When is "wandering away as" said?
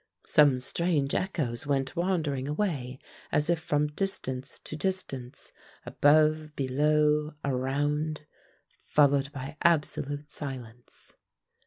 1.95-3.51